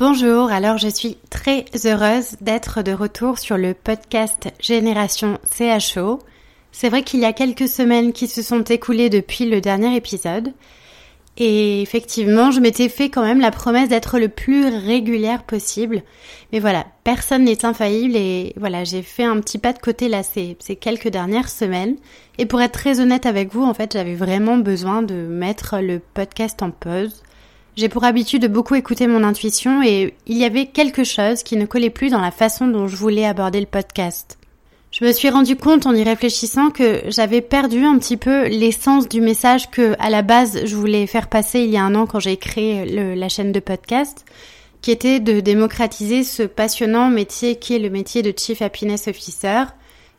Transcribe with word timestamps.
Bonjour, 0.00 0.50
alors 0.50 0.78
je 0.78 0.88
suis 0.88 1.18
très 1.28 1.66
heureuse 1.84 2.36
d'être 2.40 2.80
de 2.80 2.90
retour 2.90 3.38
sur 3.38 3.58
le 3.58 3.74
podcast 3.74 4.48
Génération 4.58 5.38
CHO. 5.44 6.20
C'est 6.72 6.88
vrai 6.88 7.02
qu'il 7.02 7.20
y 7.20 7.26
a 7.26 7.34
quelques 7.34 7.68
semaines 7.68 8.14
qui 8.14 8.26
se 8.26 8.40
sont 8.40 8.62
écoulées 8.62 9.10
depuis 9.10 9.44
le 9.44 9.60
dernier 9.60 9.94
épisode. 9.94 10.54
Et 11.36 11.82
effectivement, 11.82 12.50
je 12.50 12.60
m'étais 12.60 12.88
fait 12.88 13.10
quand 13.10 13.22
même 13.22 13.42
la 13.42 13.50
promesse 13.50 13.90
d'être 13.90 14.18
le 14.18 14.30
plus 14.30 14.68
régulière 14.68 15.42
possible. 15.42 16.02
Mais 16.50 16.60
voilà, 16.60 16.86
personne 17.04 17.44
n'est 17.44 17.66
infaillible 17.66 18.16
et 18.16 18.54
voilà, 18.56 18.84
j'ai 18.84 19.02
fait 19.02 19.24
un 19.24 19.38
petit 19.40 19.58
pas 19.58 19.74
de 19.74 19.80
côté 19.80 20.08
là 20.08 20.22
ces, 20.22 20.56
ces 20.60 20.76
quelques 20.76 21.08
dernières 21.08 21.50
semaines. 21.50 21.96
Et 22.38 22.46
pour 22.46 22.62
être 22.62 22.72
très 22.72 23.00
honnête 23.00 23.26
avec 23.26 23.52
vous, 23.52 23.64
en 23.64 23.74
fait, 23.74 23.92
j'avais 23.92 24.14
vraiment 24.14 24.56
besoin 24.56 25.02
de 25.02 25.26
mettre 25.26 25.76
le 25.78 25.98
podcast 25.98 26.62
en 26.62 26.70
pause 26.70 27.22
j'ai 27.76 27.88
pour 27.88 28.04
habitude 28.04 28.42
de 28.42 28.48
beaucoup 28.48 28.74
écouter 28.74 29.06
mon 29.06 29.24
intuition 29.24 29.82
et 29.82 30.14
il 30.26 30.36
y 30.36 30.44
avait 30.44 30.66
quelque 30.66 31.04
chose 31.04 31.42
qui 31.42 31.56
ne 31.56 31.66
collait 31.66 31.90
plus 31.90 32.10
dans 32.10 32.20
la 32.20 32.30
façon 32.30 32.66
dont 32.66 32.88
je 32.88 32.96
voulais 32.96 33.26
aborder 33.26 33.60
le 33.60 33.66
podcast. 33.66 34.38
Je 34.90 35.04
me 35.04 35.12
suis 35.12 35.30
rendu 35.30 35.54
compte 35.54 35.86
en 35.86 35.94
y 35.94 36.02
réfléchissant 36.02 36.70
que 36.70 37.02
j'avais 37.06 37.40
perdu 37.40 37.84
un 37.84 37.96
petit 37.98 38.16
peu 38.16 38.48
l'essence 38.48 39.08
du 39.08 39.20
message 39.20 39.70
que, 39.70 39.94
à 40.00 40.10
la 40.10 40.22
base, 40.22 40.62
je 40.64 40.74
voulais 40.74 41.06
faire 41.06 41.28
passer 41.28 41.60
il 41.60 41.70
y 41.70 41.76
a 41.76 41.84
un 41.84 41.94
an 41.94 42.06
quand 42.06 42.18
j'ai 42.18 42.36
créé 42.36 43.14
la 43.14 43.28
chaîne 43.28 43.52
de 43.52 43.60
podcast, 43.60 44.24
qui 44.82 44.90
était 44.90 45.20
de 45.20 45.38
démocratiser 45.38 46.24
ce 46.24 46.42
passionnant 46.42 47.08
métier 47.08 47.54
qui 47.54 47.76
est 47.76 47.78
le 47.78 47.88
métier 47.88 48.22
de 48.22 48.34
Chief 48.36 48.62
Happiness 48.62 49.06
Officer, 49.06 49.62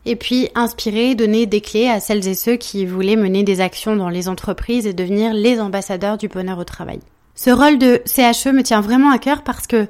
et 0.06 0.16
puis 0.16 0.48
inspirer, 0.56 1.16
donner 1.16 1.48
des 1.48 1.60
clés 1.60 1.90
à 1.90 2.00
celles 2.00 2.26
et 2.28 2.34
ceux 2.34 2.56
qui 2.56 2.86
voulaient 2.86 3.18
mener 3.18 3.44
des 3.44 3.60
actions 3.60 3.98
dans 3.98 4.10
les 4.10 4.30
entreprises 4.30 4.88
et 4.88 4.94
devenir 4.94 5.34
les 5.34 5.60
ambassadeurs 5.60 6.18
du 6.18 6.30
bonheur 6.30 6.58
au 6.58 6.64
travail. 6.64 7.02
Ce 7.44 7.50
rôle 7.50 7.80
de 7.80 8.04
CHE 8.06 8.52
me 8.54 8.62
tient 8.62 8.82
vraiment 8.82 9.10
à 9.10 9.18
cœur 9.18 9.42
parce 9.42 9.66
que 9.66 9.88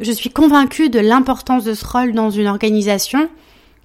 je 0.00 0.12
suis 0.12 0.28
convaincue 0.28 0.90
de 0.90 0.98
l'importance 0.98 1.64
de 1.64 1.72
ce 1.72 1.86
rôle 1.86 2.12
dans 2.12 2.28
une 2.28 2.46
organisation 2.46 3.30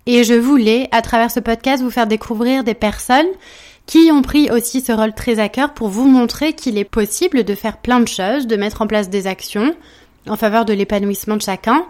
et 0.05 0.25
je 0.25 0.33
voulais, 0.33 0.89
à 0.91 1.02
travers 1.02 1.31
ce 1.31 1.39
podcast, 1.39 1.81
vous 1.81 1.89
faire 1.89 2.08
découvrir 2.08 2.66
des 2.66 2.73
personnes 2.73 3.30
qui 3.86 4.09
ont 4.11 4.21
pris 4.21 4.52
aussi 4.52 4.81
ce 4.81 4.91
rôle 4.91 5.13
très 5.13 5.39
à 5.39 5.47
cœur 5.47 5.73
pour 5.73 5.88
vous 5.88 6.09
montrer 6.09 6.52
qu'il 6.52 6.77
est 6.77 6.83
possible 6.83 7.45
de 7.45 7.55
faire 7.55 7.77
plein 7.77 8.02
de 8.02 8.08
choses, 8.09 8.48
de 8.48 8.58
mettre 8.58 8.81
en 8.81 8.87
place 8.87 9.09
des 9.09 9.27
actions 9.27 9.73
en 10.27 10.36
faveur 10.36 10.65
de 10.65 10.73
l'épanouissement 10.73 11.37
de 11.37 11.42
chacun, 11.42 11.86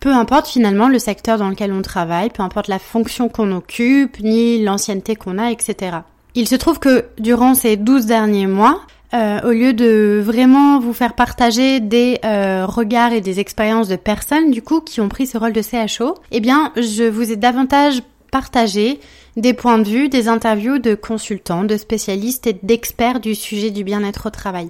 peu 0.00 0.10
importe 0.10 0.48
finalement 0.48 0.88
le 0.88 0.98
secteur 0.98 1.38
dans 1.38 1.50
lequel 1.50 1.72
on 1.72 1.82
travaille, 1.82 2.30
peu 2.30 2.42
importe 2.42 2.66
la 2.66 2.80
fonction 2.80 3.28
qu'on 3.28 3.52
occupe, 3.52 4.18
ni 4.18 4.60
l'ancienneté 4.64 5.14
qu'on 5.14 5.38
a, 5.38 5.52
etc. 5.52 5.98
Il 6.34 6.48
se 6.48 6.56
trouve 6.56 6.80
que 6.80 7.04
durant 7.20 7.54
ces 7.54 7.76
12 7.76 8.06
derniers 8.06 8.48
mois, 8.48 8.80
euh, 9.12 9.40
au 9.42 9.52
lieu 9.52 9.72
de 9.72 10.20
vraiment 10.24 10.80
vous 10.80 10.92
faire 10.92 11.14
partager 11.14 11.78
des 11.80 12.18
euh, 12.24 12.66
regards 12.66 13.12
et 13.12 13.20
des 13.20 13.38
expériences 13.38 13.88
de 13.88 13.96
personnes 13.96 14.50
du 14.50 14.62
coup 14.62 14.80
qui 14.80 15.00
ont 15.00 15.08
pris 15.08 15.26
ce 15.26 15.38
rôle 15.38 15.52
de 15.52 15.62
CHO, 15.62 16.16
eh 16.32 16.40
bien 16.40 16.72
je 16.76 17.04
vous 17.04 17.30
ai 17.30 17.36
davantage 17.36 18.02
partagé 18.32 18.98
des 19.36 19.54
points 19.54 19.78
de 19.78 19.88
vue, 19.88 20.08
des 20.08 20.28
interviews 20.28 20.78
de 20.78 20.94
consultants, 20.94 21.64
de 21.64 21.76
spécialistes 21.76 22.46
et 22.46 22.58
d'experts 22.62 23.20
du 23.20 23.34
sujet 23.34 23.70
du 23.70 23.84
bien-être 23.84 24.26
au 24.26 24.30
travail. 24.30 24.68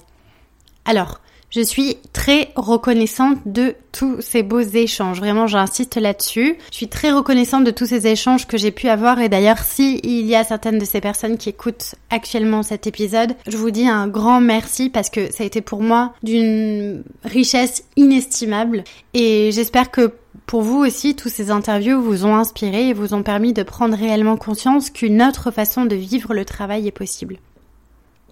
Alors, 0.85 1.21
je 1.55 1.61
suis 1.61 1.99
très 2.13 2.51
reconnaissante 2.57 3.39
de 3.47 3.77
tous 3.93 4.21
ces 4.21 4.43
beaux 4.43 4.59
échanges. 4.59 5.21
Vraiment, 5.21 5.47
j'insiste 5.47 5.95
là-dessus. 5.95 6.57
Je 6.73 6.77
suis 6.77 6.89
très 6.89 7.13
reconnaissante 7.13 7.63
de 7.63 7.71
tous 7.71 7.87
ces 7.87 8.09
échanges 8.09 8.49
que 8.49 8.59
j'ai 8.59 8.73
pu 8.73 8.89
avoir. 8.89 9.21
Et 9.21 9.29
d'ailleurs, 9.29 9.61
si 9.61 10.01
il 10.03 10.27
y 10.27 10.35
a 10.35 10.43
certaines 10.43 10.81
de 10.81 10.85
ces 10.85 11.01
personnes 11.01 11.39
qui 11.39 11.51
écoutent 11.51 11.95
actuellement 12.11 12.65
cet 12.65 12.89
épisode, 12.89 13.37
je 13.47 13.57
vous 13.57 13.71
dis 13.71 13.87
un 13.87 14.09
grand 14.09 14.41
merci 14.41 14.91
parce 14.91 15.11
que 15.11 15.31
ça 15.31 15.45
a 15.45 15.47
été 15.47 15.61
pour 15.61 15.81
moi 15.81 16.13
d'une 16.25 17.05
richesse 17.23 17.85
inestimable. 17.97 18.83
Et 19.13 19.53
j'espère 19.53 19.93
que 19.93 20.13
pour 20.47 20.63
vous 20.63 20.79
aussi, 20.79 21.15
tous 21.15 21.29
ces 21.29 21.53
interviews 21.53 22.03
vous 22.03 22.27
ont 22.27 22.35
inspiré 22.35 22.89
et 22.89 22.95
vous 22.95 23.15
ont 23.15 23.23
permis 23.23 23.53
de 23.53 23.63
prendre 23.63 23.97
réellement 23.97 24.37
conscience 24.37 24.91
qu'une 24.91 25.23
autre 25.23 25.53
façon 25.53 25.85
de 25.85 25.95
vivre 25.95 26.35
le 26.35 26.45
travail 26.45 26.89
est 26.89 26.93
possible. 26.93 27.39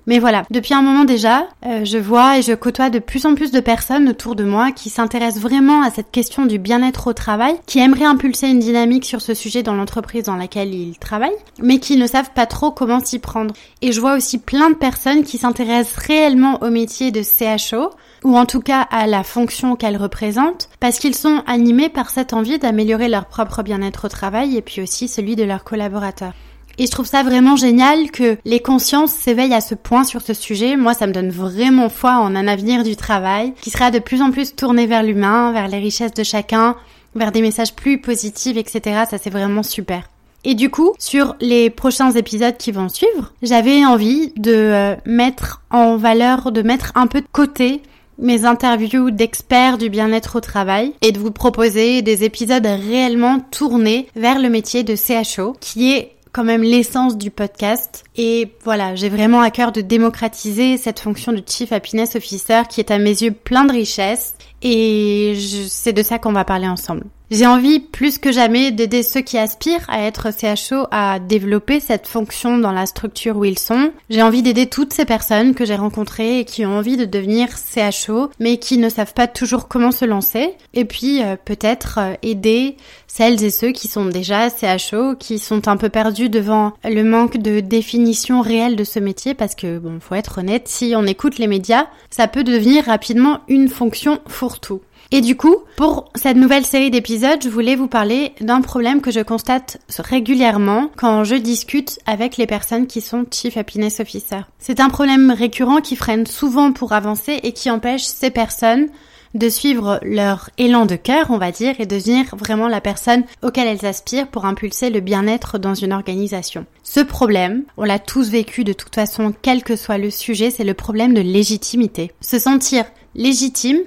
Mais 0.07 0.19
voilà, 0.19 0.43
depuis 0.51 0.75
un 0.75 0.83
moment 0.83 1.05
déjà, 1.05 1.47
euh, 1.65 1.85
je 1.85 1.99
vois 1.99 2.39
et 2.39 2.43
je 2.43 2.53
côtoie 2.53 2.91
de 2.91 2.99
plus 2.99 3.25
en 3.25 3.35
plus 3.35 3.53
de 3.53 3.61
personnes 3.61 4.09
autour 4.09 4.35
de 4.35 4.45
moi 4.45 4.73
qui 4.73 4.91
s'intéressent 4.91 5.43
vraiment 5.43 5.83
à 5.83 5.91
cette 5.91 6.11
question 6.11 6.45
du 6.47 6.59
bien-être 6.59 7.07
au 7.07 7.13
travail, 7.13 7.55
qui 7.67 7.79
aimeraient 7.79 8.05
impulser 8.05 8.49
une 8.49 8.59
dynamique 8.59 9.05
sur 9.05 9.21
ce 9.21 9.35
sujet 9.35 9.63
dans 9.63 9.75
l'entreprise 9.75 10.25
dans 10.25 10.37
laquelle 10.37 10.75
ils 10.75 10.99
travaillent, 10.99 11.31
mais 11.61 11.79
qui 11.79 11.97
ne 11.97 12.07
savent 12.07 12.33
pas 12.35 12.47
trop 12.47 12.73
comment 12.73 13.01
s'y 13.01 13.21
prendre. 13.21 13.55
Et 13.81 13.93
je 13.93 14.01
vois 14.01 14.17
aussi 14.17 14.39
plein 14.39 14.71
de 14.71 14.77
personnes 14.77 15.23
qui 15.23 15.39
s'intéressent 15.39 16.05
réellement 16.05 16.59
au 16.63 16.71
métier 16.71 17.13
de 17.13 17.23
CHO, 17.23 17.91
ou 18.25 18.37
en 18.37 18.47
tout 18.47 18.61
cas 18.61 18.81
à 18.91 19.07
la 19.07 19.23
fonction 19.23 19.77
qu'elle 19.77 19.97
représente, 19.97 20.69
parce 20.81 20.99
qu'ils 20.99 21.15
sont 21.15 21.43
animés 21.47 21.89
par 21.89 22.11
cette 22.11 22.33
envie 22.33 22.59
d'améliorer 22.59 23.09
leur 23.09 23.27
propre 23.27 23.63
bien-être 23.63 24.07
au 24.07 24.09
travail 24.09 24.57
et 24.57 24.63
puis 24.63 24.83
aussi 24.83 25.07
celui 25.09 25.37
de 25.37 25.45
leurs 25.45 25.65
collaborateurs. 25.65 26.33
Et 26.79 26.87
je 26.87 26.91
trouve 26.91 27.07
ça 27.07 27.23
vraiment 27.23 27.57
génial 27.57 28.11
que 28.11 28.37
les 28.45 28.61
consciences 28.61 29.13
s'éveillent 29.13 29.55
à 29.55 29.61
ce 29.61 29.75
point 29.75 30.05
sur 30.05 30.23
ce 30.23 30.35
sujet. 30.35 30.77
Moi, 30.77 30.95
ça 30.95 31.07
me 31.07 31.13
donne 31.13 31.31
vraiment 31.31 31.89
foi 31.89 32.17
en 32.17 32.35
un 32.35 32.49
avenir 32.49 32.83
du 32.83 32.97
travail 32.97 33.53
qui 33.61 33.71
sera 33.71 33.91
de 33.91 33.99
plus 33.99 34.23
en 34.23 34.31
plus 34.31 34.55
tourné 34.55 34.87
vers 34.87 35.03
l'humain, 35.03 35.53
vers 35.53 35.69
les 35.69 35.79
richesses 35.79 36.15
de 36.15 36.23
chacun, 36.23 36.77
vers 37.15 37.33
des 37.33 37.43
messages 37.43 37.75
plus 37.75 38.01
positifs, 38.01 38.57
etc. 38.57 39.05
Ça, 39.11 39.19
c'est 39.19 39.31
vraiment 39.31 39.63
super. 39.63 40.09
Et 40.45 40.55
du 40.55 40.71
coup, 40.71 40.93
sur 40.99 41.37
les 41.41 41.71
prochains 41.71 42.11
épisodes 42.11 42.57
qui 42.57 42.73
vont 42.73 42.89
suivre, 42.89 43.33
j'avais 43.43 43.85
envie 43.85 44.33
de 44.37 44.53
euh, 44.53 44.97
mettre 45.07 45.63
en 45.71 45.97
valeur, 45.97 46.51
de 46.51 46.63
mettre 46.63 46.91
un 46.97 47.07
peu 47.07 47.21
de 47.21 47.27
côté 47.31 47.81
mes 48.19 48.45
interviews 48.45 49.11
d'experts 49.11 49.79
du 49.79 49.89
bien-être 49.89 50.37
au 50.37 50.41
travail 50.41 50.93
et 51.01 51.13
de 51.13 51.19
vous 51.19 51.31
proposer 51.31 52.03
des 52.03 52.25
épisodes 52.25 52.67
réellement 52.67 53.41
tournés 53.51 54.09
vers 54.17 54.39
le 54.39 54.49
métier 54.49 54.83
de 54.85 54.95
CHO 54.97 55.57
qui 55.61 55.93
est 55.93 56.13
quand 56.33 56.45
même 56.45 56.63
l'essence 56.63 57.17
du 57.17 57.31
podcast. 57.31 58.05
Et 58.17 58.53
voilà, 58.65 58.95
j'ai 58.95 59.09
vraiment 59.09 59.41
à 59.41 59.51
cœur 59.51 59.71
de 59.73 59.81
démocratiser 59.81 60.79
cette 60.79 61.01
fonction 61.01 61.33
de 61.33 61.43
Chief 61.47 61.73
Happiness 61.73 62.17
Officer 62.17 62.63
qui 62.69 62.81
est 62.81 62.91
à 62.91 62.99
mes 62.99 63.23
yeux 63.23 63.33
plein 63.33 63.65
de 63.65 63.73
richesses. 63.73 64.35
Et 64.63 65.37
c'est 65.69 65.93
de 65.93 66.03
ça 66.03 66.19
qu'on 66.19 66.33
va 66.33 66.45
parler 66.45 66.69
ensemble. 66.69 67.05
J'ai 67.33 67.47
envie 67.47 67.81
plus 67.81 68.19
que 68.19 68.31
jamais 68.31 68.73
d'aider 68.73 69.03
ceux 69.03 69.23
qui 69.23 69.39
aspirent 69.39 69.89
à 69.89 70.03
être 70.03 70.29
CHO 70.39 70.87
à 70.91 71.19
développer 71.19 71.81
cette 71.81 72.07
fonction 72.07 72.59
dans 72.59 72.73
la 72.73 72.85
structure 72.85 73.39
où 73.39 73.47
ils 73.47 73.59
sont. 73.59 73.91
J'ai 74.11 74.21
envie 74.21 74.43
d'aider 74.43 74.67
toutes 74.67 74.93
ces 74.93 75.07
personnes 75.07 75.55
que 75.55 75.65
j'ai 75.65 75.77
rencontrées 75.77 76.41
et 76.41 76.45
qui 76.45 76.67
ont 76.67 76.77
envie 76.77 76.99
de 76.99 77.07
devenir 77.07 77.49
CHO 77.57 78.29
mais 78.39 78.59
qui 78.59 78.77
ne 78.77 78.91
savent 78.91 79.15
pas 79.15 79.29
toujours 79.29 79.67
comment 79.67 79.93
se 79.93 80.05
lancer. 80.05 80.51
Et 80.75 80.85
puis 80.85 81.23
euh, 81.23 81.37
peut-être 81.43 81.99
euh, 82.03 82.15
aider 82.21 82.77
celles 83.07 83.43
et 83.43 83.51
ceux 83.51 83.73
qui 83.73 83.89
sont 83.89 84.05
déjà 84.05 84.51
CHO, 84.51 85.17
qui 85.17 85.39
sont 85.39 85.69
un 85.69 85.79
peu 85.79 85.89
perdus 85.89 86.29
devant 86.29 86.75
le 86.85 87.03
manque 87.03 87.39
de 87.39 87.61
définition 87.61 88.43
réelle 88.43 88.77
de 88.77 88.85
ce 88.85 88.99
métier 88.99 89.33
parce 89.33 89.55
que 89.55 89.79
bon, 89.79 90.01
faut 90.01 90.17
être 90.17 90.41
honnête, 90.41 90.69
si 90.69 90.93
on 90.95 91.07
écoute 91.07 91.39
les 91.39 91.47
médias, 91.47 91.87
ça 92.11 92.29
peut 92.29 92.45
devenir 92.45 92.85
rapidement 92.85 93.41
une 93.49 93.71
fonction 93.71 94.21
fourre-tout. 94.27 94.83
Et 95.15 95.21
du 95.21 95.37
coup, 95.37 95.57
pour 95.77 96.11
cette 96.15 96.39
nouvelle 96.39 96.65
série 96.65 96.91
d'épisodes, 96.91 97.43
je 97.43 97.51
voulais 97.51 97.77
vous 97.77 97.87
parler 97.87 98.33
d'un 98.41 98.63
problème 98.63 99.03
que 99.03 99.11
je 99.11 99.21
constate 99.21 99.77
régulièrement 99.99 100.91
quand 100.97 101.23
je 101.23 101.35
discute 101.35 101.99
avec 102.07 102.39
les 102.39 102.47
personnes 102.47 102.87
qui 102.87 103.03
sont 103.03 103.27
Chief 103.31 103.59
Happiness 103.59 104.01
Officer. 104.01 104.41
C'est 104.59 104.81
un 104.81 104.89
problème 104.89 105.31
récurrent 105.31 105.83
qui 105.83 105.97
freine 105.97 106.27
souvent 106.27 106.73
pour 106.73 106.95
avancer 106.95 107.39
et 107.43 107.53
qui 107.53 107.71
empêche 107.71 108.05
ces 108.05 108.31
personnes 108.31 108.89
de 109.35 109.51
suivre 109.51 110.01
leur 110.03 110.49
élan 110.57 110.87
de 110.87 110.97
cœur, 110.97 111.27
on 111.29 111.39
va 111.39 111.53
dire, 111.53 111.75
et 111.79 111.87
devenir 111.87 112.35
vraiment 112.35 112.69
la 112.69 112.81
personne 112.81 113.25
auquel 113.43 113.69
elles 113.69 113.85
aspirent 113.85 114.29
pour 114.29 114.47
impulser 114.47 114.89
le 114.89 115.01
bien-être 115.01 115.59
dans 115.59 115.75
une 115.75 115.93
organisation. 115.93 116.65
Ce 116.83 117.01
problème, 117.01 117.65
on 117.77 117.85
l'a 117.85 117.99
tous 117.99 118.31
vécu 118.31 118.65
de 118.65 118.73
toute 118.73 118.95
façon, 118.95 119.35
quel 119.43 119.63
que 119.63 119.77
soit 119.77 119.99
le 119.99 120.11
sujet, 120.11 120.51
c'est 120.51 120.65
le 120.65 120.75
problème 120.75 121.13
de 121.13 121.21
légitimité. 121.21 122.13
Se 122.23 122.39
sentir 122.39 122.87
légitime 123.15 123.81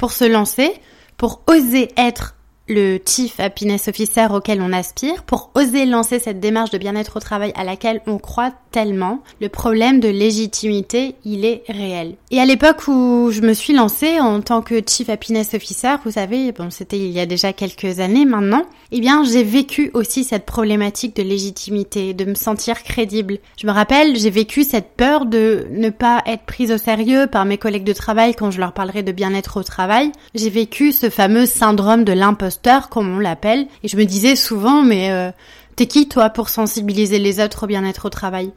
pour 0.00 0.12
se 0.12 0.24
lancer, 0.24 0.72
pour 1.18 1.42
oser 1.46 1.92
être 1.98 2.34
le 2.70 3.00
Chief 3.04 3.38
Happiness 3.40 3.88
Officer 3.88 4.28
auquel 4.32 4.62
on 4.62 4.72
aspire, 4.72 5.24
pour 5.24 5.50
oser 5.54 5.84
lancer 5.84 6.20
cette 6.20 6.40
démarche 6.40 6.70
de 6.70 6.78
bien-être 6.78 7.16
au 7.16 7.20
travail 7.20 7.52
à 7.56 7.64
laquelle 7.64 8.00
on 8.06 8.18
croit 8.18 8.52
tellement, 8.70 9.18
le 9.40 9.48
problème 9.48 9.98
de 9.98 10.08
légitimité, 10.08 11.16
il 11.24 11.44
est 11.44 11.64
réel. 11.68 12.14
Et 12.30 12.40
à 12.40 12.44
l'époque 12.44 12.86
où 12.86 13.30
je 13.32 13.40
me 13.40 13.52
suis 13.52 13.72
lancée 13.72 14.20
en 14.20 14.40
tant 14.40 14.62
que 14.62 14.80
Chief 14.86 15.08
Happiness 15.10 15.54
Officer, 15.54 15.96
vous 16.04 16.12
savez, 16.12 16.52
bon, 16.52 16.70
c'était 16.70 16.98
il 16.98 17.10
y 17.10 17.18
a 17.18 17.26
déjà 17.26 17.52
quelques 17.52 17.98
années 17.98 18.24
maintenant, 18.24 18.62
eh 18.92 19.00
bien, 19.00 19.24
j'ai 19.24 19.42
vécu 19.42 19.90
aussi 19.92 20.22
cette 20.22 20.46
problématique 20.46 21.16
de 21.16 21.22
légitimité, 21.22 22.14
de 22.14 22.24
me 22.24 22.34
sentir 22.34 22.84
crédible. 22.84 23.38
Je 23.60 23.66
me 23.66 23.72
rappelle, 23.72 24.16
j'ai 24.16 24.30
vécu 24.30 24.62
cette 24.62 24.92
peur 24.96 25.26
de 25.26 25.66
ne 25.72 25.90
pas 25.90 26.22
être 26.26 26.44
prise 26.44 26.70
au 26.70 26.78
sérieux 26.78 27.26
par 27.26 27.44
mes 27.44 27.58
collègues 27.58 27.84
de 27.84 27.92
travail 27.92 28.36
quand 28.36 28.52
je 28.52 28.60
leur 28.60 28.72
parlerai 28.72 29.02
de 29.02 29.12
bien-être 29.12 29.58
au 29.58 29.64
travail. 29.64 30.12
J'ai 30.36 30.50
vécu 30.50 30.92
ce 30.92 31.10
fameux 31.10 31.46
syndrome 31.46 32.04
de 32.04 32.12
l'imposteur 32.12 32.59
comme 32.88 33.16
on 33.16 33.18
l'appelle. 33.18 33.66
Et 33.82 33.88
je 33.88 33.96
me 33.96 34.04
disais 34.04 34.36
souvent, 34.36 34.82
mais 34.82 35.10
euh, 35.10 35.30
t'es 35.76 35.86
qui 35.86 36.08
toi 36.08 36.30
pour 36.30 36.48
sensibiliser 36.48 37.18
les 37.18 37.40
autres 37.40 37.64
au 37.64 37.66
bien-être 37.66 38.06
au 38.06 38.10
travail? 38.10 38.52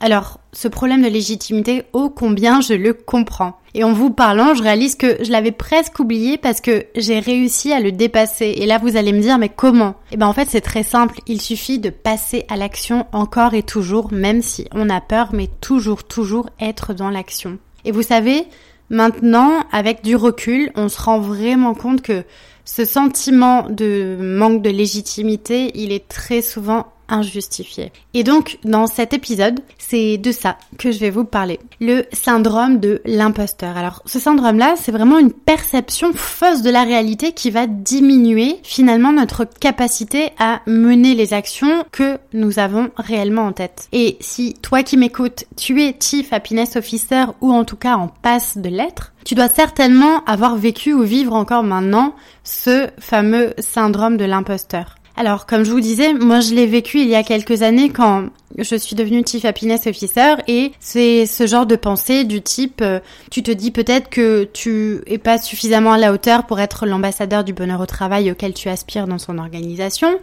Alors, 0.00 0.38
ce 0.52 0.68
problème 0.68 1.02
de 1.02 1.08
légitimité, 1.08 1.82
ô 1.92 2.08
combien 2.08 2.60
je 2.60 2.74
le 2.74 2.92
comprends. 2.92 3.58
Et 3.74 3.82
en 3.82 3.92
vous 3.92 4.10
parlant, 4.10 4.54
je 4.54 4.62
réalise 4.62 4.94
que 4.94 5.22
je 5.24 5.32
l'avais 5.32 5.50
presque 5.50 5.98
oublié 5.98 6.38
parce 6.38 6.60
que 6.60 6.86
j'ai 6.94 7.18
réussi 7.18 7.72
à 7.72 7.80
le 7.80 7.90
dépasser. 7.90 8.54
Et 8.58 8.66
là, 8.66 8.78
vous 8.78 8.96
allez 8.96 9.12
me 9.12 9.20
dire, 9.20 9.38
mais 9.38 9.48
comment? 9.48 9.96
Eh 10.12 10.16
ben, 10.16 10.26
en 10.26 10.32
fait, 10.32 10.48
c'est 10.48 10.60
très 10.60 10.84
simple. 10.84 11.20
Il 11.26 11.40
suffit 11.40 11.80
de 11.80 11.90
passer 11.90 12.44
à 12.48 12.56
l'action 12.56 13.06
encore 13.12 13.54
et 13.54 13.64
toujours, 13.64 14.12
même 14.12 14.40
si 14.40 14.68
on 14.72 14.88
a 14.88 15.00
peur, 15.00 15.30
mais 15.32 15.48
toujours, 15.60 16.04
toujours 16.04 16.48
être 16.60 16.94
dans 16.94 17.10
l'action. 17.10 17.58
Et 17.84 17.90
vous 17.90 18.02
savez, 18.02 18.46
maintenant, 18.90 19.64
avec 19.72 20.02
du 20.02 20.16
recul, 20.16 20.70
on 20.74 20.88
se 20.88 21.00
rend 21.00 21.20
vraiment 21.20 21.74
compte 21.74 22.02
que 22.02 22.24
ce 22.64 22.84
sentiment 22.84 23.66
de 23.70 24.16
manque 24.20 24.62
de 24.62 24.70
légitimité, 24.70 25.70
il 25.74 25.90
est 25.92 26.06
très 26.06 26.42
souvent 26.42 26.86
injustifié. 27.08 27.92
Et 28.14 28.24
donc, 28.24 28.58
dans 28.64 28.86
cet 28.86 29.12
épisode, 29.12 29.60
c'est 29.78 30.18
de 30.18 30.32
ça 30.32 30.56
que 30.78 30.92
je 30.92 30.98
vais 30.98 31.10
vous 31.10 31.24
parler. 31.24 31.58
Le 31.80 32.04
syndrome 32.12 32.80
de 32.80 33.00
l'imposteur. 33.04 33.76
Alors, 33.76 34.02
ce 34.06 34.18
syndrome-là, 34.18 34.74
c'est 34.76 34.92
vraiment 34.92 35.18
une 35.18 35.32
perception 35.32 36.12
fausse 36.12 36.62
de 36.62 36.70
la 36.70 36.84
réalité 36.84 37.32
qui 37.32 37.50
va 37.50 37.66
diminuer 37.66 38.58
finalement 38.62 39.12
notre 39.12 39.44
capacité 39.44 40.30
à 40.38 40.60
mener 40.66 41.14
les 41.14 41.34
actions 41.34 41.84
que 41.92 42.18
nous 42.32 42.58
avons 42.58 42.90
réellement 42.96 43.46
en 43.46 43.52
tête. 43.52 43.88
Et 43.92 44.16
si 44.20 44.54
toi 44.54 44.82
qui 44.82 44.96
m'écoutes, 44.96 45.44
tu 45.56 45.82
es 45.82 45.96
Chief 46.00 46.32
Happiness 46.32 46.76
Officer 46.76 47.24
ou 47.40 47.52
en 47.52 47.64
tout 47.64 47.76
cas 47.76 47.96
en 47.96 48.08
passe 48.08 48.58
de 48.58 48.68
l'être, 48.68 49.12
tu 49.24 49.34
dois 49.34 49.48
certainement 49.48 50.24
avoir 50.24 50.56
vécu 50.56 50.92
ou 50.94 51.02
vivre 51.02 51.34
encore 51.34 51.62
maintenant 51.62 52.14
ce 52.44 52.88
fameux 52.98 53.52
syndrome 53.58 54.16
de 54.16 54.24
l'imposteur. 54.24 54.97
Alors, 55.20 55.46
comme 55.46 55.64
je 55.64 55.72
vous 55.72 55.80
disais, 55.80 56.14
moi 56.14 56.38
je 56.38 56.54
l'ai 56.54 56.68
vécu 56.68 57.00
il 57.00 57.08
y 57.08 57.16
a 57.16 57.24
quelques 57.24 57.62
années 57.62 57.90
quand 57.90 58.28
je 58.56 58.76
suis 58.76 58.94
devenue 58.94 59.24
Chief 59.26 59.44
Happiness 59.44 59.88
Officer 59.88 60.34
et 60.46 60.70
c'est 60.78 61.26
ce 61.26 61.44
genre 61.48 61.66
de 61.66 61.74
pensée 61.74 62.22
du 62.22 62.40
type 62.40 62.80
euh, 62.82 63.00
tu 63.28 63.42
te 63.42 63.50
dis 63.50 63.72
peut-être 63.72 64.10
que 64.10 64.48
tu 64.52 65.00
es 65.08 65.18
pas 65.18 65.38
suffisamment 65.38 65.94
à 65.94 65.98
la 65.98 66.12
hauteur 66.12 66.46
pour 66.46 66.60
être 66.60 66.86
l'ambassadeur 66.86 67.42
du 67.42 67.52
bonheur 67.52 67.80
au 67.80 67.86
travail 67.86 68.30
auquel 68.30 68.54
tu 68.54 68.68
aspires 68.68 69.08
dans 69.08 69.18
son 69.18 69.38
organisation. 69.38 70.20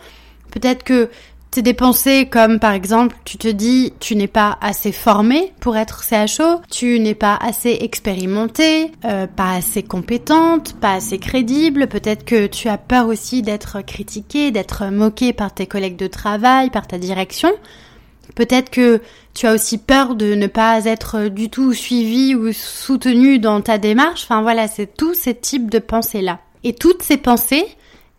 Peut-être 0.51 0.83
que 0.83 1.09
c'est 1.56 1.62
des 1.62 1.74
pensées 1.74 2.28
comme 2.30 2.60
par 2.60 2.74
exemple, 2.74 3.16
tu 3.24 3.38
te 3.38 3.48
dis 3.48 3.94
tu 4.02 4.18
n'es 4.18 4.28
pas 4.28 4.57
assez 4.60 4.92
formé 4.92 5.54
pour 5.62 5.78
être 5.78 6.04
CHO, 6.04 6.60
tu 6.69 7.00
n'es 7.00 7.16
pas 7.16 7.38
assez 7.38 7.78
expérimenté, 7.80 8.92
euh, 9.06 9.25
pas 9.25 9.54
assez 9.54 9.81
compétente, 9.81 10.75
pas 10.81 10.96
assez 10.96 11.18
crédible, 11.18 11.88
peut-être 11.88 12.25
que 12.25 12.48
tu 12.48 12.68
as 12.68 12.78
peur 12.78 13.07
aussi 13.07 13.42
d'être 13.42 13.80
critiqué, 13.86 14.52
d'être 14.52 14.88
moqué 14.92 15.31
par 15.31 15.54
tes 15.54 15.66
collègues 15.66 15.96
de 15.96 16.07
travail, 16.07 16.72
par 16.72 16.88
ta 16.88 16.98
direction. 16.98 17.54
Peut-être 18.36 18.69
que 18.69 19.00
tu 19.34 19.48
as 19.48 19.54
aussi 19.54 19.78
peur 19.78 20.16
de 20.16 20.36
ne 20.36 20.48
pas 20.48 20.84
être 20.84 21.30
du 21.30 21.50
tout 21.50 21.72
suivi 21.72 22.36
ou 22.36 22.52
soutenu 22.52 23.40
dans 23.40 23.62
ta 23.62 23.78
démarche. 23.78 24.24
Enfin 24.25 24.42
voilà, 24.42 24.68
c'est 24.68 24.98
tous 24.98 25.13
ces 25.13 25.34
types 25.34 25.72
de 25.72 25.80
pensées-là. 25.80 26.40
Et 26.66 26.74
toutes 26.74 27.02
ces 27.02 27.16
pensées, 27.16 27.66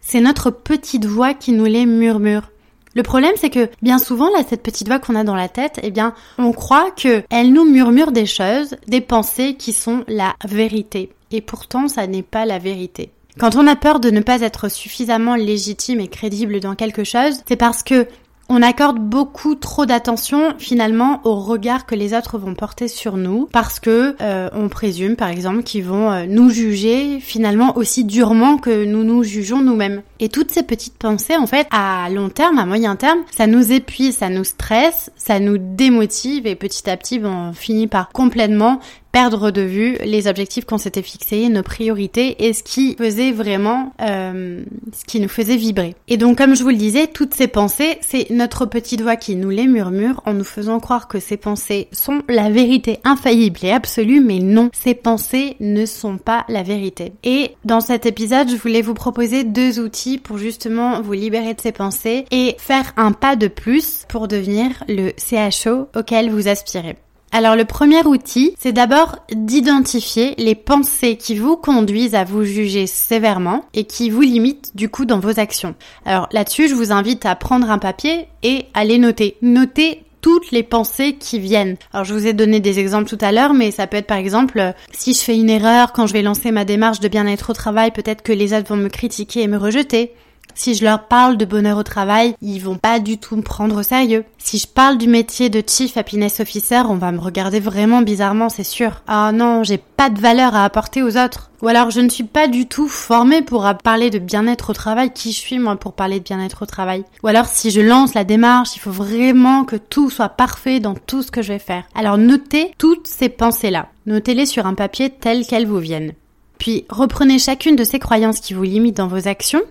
c'est 0.01 0.23
notre 0.23 0.51
petite 0.51 1.05
voix 1.05 1.35
qui 1.35 1.53
nous 1.53 1.67
les 1.67 1.85
murmure. 1.85 2.49
Le 2.97 3.03
problème, 3.03 3.35
c'est 3.37 3.51
que 3.51 3.69
bien 3.83 3.99
souvent, 3.99 4.31
là, 4.31 4.39
cette 4.49 4.63
petite 4.63 4.89
voix 4.89 4.99
qu'on 4.99 5.17
a 5.17 5.23
dans 5.23 5.35
la 5.35 5.51
tête, 5.51 5.79
eh 5.83 5.91
bien, 5.91 6.15
on 6.39 6.53
croit 6.53 6.91
que 6.93 7.23
elle 7.29 7.53
nous 7.53 7.67
murmure 7.67 8.11
des 8.11 8.25
choses, 8.25 8.75
des 8.89 9.03
pensées 9.03 9.55
qui 9.55 9.75
sont 9.75 10.03
la 10.09 10.35
vérité. 10.47 11.11
Et 11.31 11.43
pourtant, 11.43 11.89
ça 11.89 12.07
n'est 12.07 12.23
pas 12.23 12.47
la 12.47 12.59
vérité. 12.59 13.11
Quand 13.39 13.55
on 13.55 13.67
a 13.67 13.77
peur 13.77 14.01
de 14.01 14.09
ne 14.09 14.21
pas 14.21 14.41
être 14.41 14.71
suffisamment 14.71 15.35
légitime 15.35 16.01
et 16.01 16.09
crédible 16.09 16.59
dans 16.59 16.75
quelque 16.75 17.05
chose, 17.05 17.43
c'est 17.47 17.57
parce 17.57 17.83
que 17.83 18.07
on 18.49 18.63
accorde 18.63 18.99
beaucoup 18.99 19.55
trop 19.57 19.87
d'attention 19.87 20.55
finalement 20.59 21.21
au 21.25 21.35
regard 21.41 21.85
que 21.85 21.95
les 21.95 22.15
autres 22.15 22.39
vont 22.39 22.55
porter 22.55 22.87
sur 22.87 23.17
nous 23.17 23.49
parce 23.51 23.81
que 23.81 24.15
euh, 24.21 24.49
on 24.53 24.69
présume 24.69 25.17
par 25.17 25.29
exemple 25.29 25.63
qu'ils 25.63 25.85
vont 25.85 26.13
euh, 26.13 26.27
nous 26.29 26.51
juger 26.51 27.19
finalement 27.21 27.77
aussi 27.77 28.05
durement 28.05 28.59
que 28.59 28.85
nous 28.85 29.03
nous 29.03 29.25
jugeons 29.25 29.61
nous-mêmes. 29.61 30.03
Et 30.21 30.29
toutes 30.29 30.51
ces 30.51 30.63
petites 30.63 30.97
pensées 30.97 31.37
en 31.37 31.47
fait 31.47 31.67
à 31.71 32.09
long 32.11 32.29
terme, 32.29 32.59
à 32.59 32.67
moyen 32.67 32.95
terme, 32.97 33.19
ça 33.37 33.47
nous 33.47 33.73
épuise, 33.73 34.19
ça 34.19 34.29
nous 34.29 34.45
stresse, 34.45 35.11
ça 35.17 35.41
nous 35.41 35.59
démotive 35.59 36.47
et 36.47 36.55
petit 36.55 36.89
à 36.89 36.97
petit 36.97 37.21
on 37.25 37.53
finit 37.53 37.89
par 37.89 38.11
complètement 38.11 38.81
perdre 39.17 39.51
de 39.51 39.63
vue 39.63 39.97
les 40.05 40.29
objectifs 40.29 40.67
qu'on 40.67 40.77
s'était 40.77 41.01
fixés, 41.01 41.49
nos 41.49 41.63
priorités 41.63 42.47
et 42.47 42.53
ce 42.53 42.63
qui 42.63 42.97
faisait 42.97 43.33
vraiment, 43.33 43.95
euh, 44.03 44.63
ce 44.93 45.07
qui 45.07 45.21
nous 45.21 45.29
faisait 45.31 45.57
vibrer. 45.57 45.95
Et 46.07 46.19
donc, 46.19 46.37
comme 46.37 46.55
je 46.55 46.63
vous 46.63 46.69
le 46.69 46.77
disais, 46.77 47.07
toutes 47.07 47.33
ces 47.33 47.49
pensées, 47.49 47.97
c'est 48.03 48.29
notre 48.29 48.67
petite 48.67 49.01
voix 49.01 49.17
qui 49.17 49.35
nous 49.35 49.49
les 49.49 49.69
murmure 49.69 50.21
en 50.27 50.35
nous 50.35 50.45
faisant 50.45 50.81
croire 50.81 51.09
que 51.09 51.19
ces 51.19 51.39
pensées 51.39 51.89
sont 51.93 52.25
la 52.29 52.51
vérité 52.51 52.99
infaillible 53.05 53.61
et 53.63 53.71
absolue, 53.71 54.21
mais 54.21 54.39
non, 54.39 54.69
ces 54.75 54.93
pensées 54.93 55.57
ne 55.61 55.87
sont 55.87 56.19
pas 56.19 56.45
la 56.51 56.63
vérité. 56.63 57.15
Et 57.25 57.53
dans 57.65 57.81
cet 57.81 58.05
épisode, 58.05 58.51
je 58.51 58.57
voulais 58.57 58.83
vous 58.83 58.93
proposer 58.93 59.45
deux 59.45 59.81
outils 59.81 60.19
pour 60.19 60.37
justement 60.37 61.01
vous 61.01 61.15
libérer 61.15 61.55
de 61.55 61.61
ces 61.63 61.73
pensées 61.73 62.27
et 62.31 62.55
faire 62.59 62.93
un 62.99 63.13
pas 63.13 63.35
de 63.35 63.49
plus 63.49 64.05
pour 64.11 64.29
devenir 64.29 64.85
le 64.89 65.13
CHO 65.17 65.89
auquel 65.97 66.29
vous 66.29 66.49
aspirez. 66.49 66.97
Alors 67.37 67.55
le 67.55 67.67
premier 67.67 68.03
outil, 68.07 68.55
c'est 68.59 68.73
d'abord 68.73 69.19
d'identifier 69.31 70.35
les 70.39 70.55
pensées 70.55 71.17
qui 71.17 71.37
vous 71.37 71.59
conduisent 71.59 72.15
à 72.15 72.25
vous 72.25 72.45
juger 72.45 72.87
sévèrement 72.87 73.67
et 73.75 73.85
qui 73.85 74.09
vous 74.09 74.23
limitent 74.23 74.75
du 74.75 74.89
coup 74.89 75.05
dans 75.05 75.19
vos 75.19 75.39
actions. 75.39 75.75
Alors 76.07 76.31
là-dessus, 76.33 76.67
je 76.67 76.75
vous 76.75 76.93
invite 76.93 77.27
à 77.27 77.37
prendre 77.37 77.71
un 77.71 77.77
papier 77.77 78.29
et 78.43 78.65
à 78.73 78.87
les 78.87 78.97
noter. 78.97 79.37
Notez 79.43 80.05
toutes 80.23 80.51
les 80.51 80.63
pensées 80.63 81.17
qui 81.21 81.39
viennent. 81.39 81.77
Alors 81.93 82.07
je 82.07 82.15
vous 82.15 82.27
ai 82.27 82.33
donné 82.33 82.61
des 82.61 82.79
exemples 82.79 83.11
tout 83.11 83.19
à 83.21 83.33
l'heure, 83.33 83.53
mais 83.53 83.71
ça 83.71 83.87
peut 83.87 83.99
être 83.99 84.07
par 84.07 84.17
exemple 84.17 84.73
si 84.93 85.13
je 85.13 85.21
fais 85.21 85.37
une 85.37 85.51
erreur 85.51 85.93
quand 85.93 86.07
je 86.07 86.15
vais 86.15 86.23
lancer 86.23 86.53
ma 86.53 86.65
démarche 86.65 87.01
de 87.01 87.09
bien-être 87.09 87.51
au 87.51 87.53
travail, 87.53 87.91
peut-être 87.91 88.23
que 88.23 88.33
les 88.33 88.55
autres 88.55 88.69
vont 88.69 88.77
me 88.77 88.89
critiquer 88.89 89.43
et 89.43 89.47
me 89.47 89.59
rejeter. 89.59 90.15
Si 90.55 90.75
je 90.75 90.85
leur 90.85 91.05
parle 91.05 91.37
de 91.37 91.45
bonheur 91.45 91.79
au 91.79 91.83
travail, 91.83 92.35
ils 92.41 92.61
vont 92.61 92.77
pas 92.77 92.99
du 92.99 93.19
tout 93.19 93.37
me 93.37 93.43
prendre 93.43 93.81
au 93.81 93.83
sérieux. 93.83 94.25
Si 94.39 94.59
je 94.59 94.67
parle 94.67 94.97
du 94.97 95.09
métier 95.09 95.51
de 95.51 95.63
Chief 95.67 95.97
Happiness 95.97 96.41
Officer, 96.41 96.83
on 96.89 96.95
va 96.95 97.13
me 97.13 97.19
regarder 97.19 97.61
vraiment 97.61 98.01
bizarrement, 98.03 98.49
c'est 98.49 98.65
sûr. 98.65 99.03
Ah 99.07 99.33
non, 99.33 99.65
j'ai 99.65 99.79
pas 99.79 100.09
de 100.09 100.21
valeur 100.21 100.55
à 100.55 100.65
apporter 100.65 101.03
aux 101.03 101.17
autres. 101.17 101.51
Ou 101.63 101.69
alors 101.69 101.91
je 101.91 102.01
ne 102.01 102.09
suis 102.09 102.25
pas 102.25 102.49
du 102.49 102.67
tout 102.67 102.89
formée 102.89 103.43
pour 103.43 103.71
parler 103.83 104.11
de 104.11 104.19
bien-être 104.19 104.71
au 104.71 104.73
travail. 104.73 105.13
Qui 105.13 105.33
je 105.33 105.39
suis 105.39 105.59
moi 105.59 105.77
pour 105.77 105.93
parler 105.93 106.21
de 106.21 106.25
bien-être 106.25 106.63
au 106.63 106.67
travail? 106.67 107.05
Ou 107.23 107.29
alors 107.29 107.47
si 107.47 107.71
je 107.71 107.81
lance 107.81 108.15
la 108.15 108.25
démarche, 108.25 108.77
il 108.77 108.81
faut 108.81 108.91
vraiment 108.91 109.65
que 109.65 109.77
tout 109.77 110.11
soit 110.11 110.29
parfait 110.29 110.81
dans 110.81 110.95
tout 110.95 111.23
ce 111.23 111.31
que 111.31 111.43
je 111.43 111.53
vais 111.53 111.59
faire. 111.59 111.85
Alors 111.95 112.19
notez 112.19 112.73
toutes 112.79 113.07
ces 113.07 113.29
pensées-là. 113.29 113.89
Notez-les 114.07 114.47
sur 114.47 114.67
un 114.67 114.75
papier 114.75 115.11
telles 115.11 115.47
qu'elles 115.47 115.67
vous 115.67 115.79
viennent. 115.79 116.13
Puis 116.59 116.87
reprenez 116.89 117.39
chacune 117.39 117.77
de 117.77 117.85
ces 117.85 117.99
croyances 117.99 118.41
qui 118.41 118.55
vous 118.55 118.63
limitent 118.63 118.97
dans 118.97 119.09
vos 119.09 119.29
actions 119.29 119.63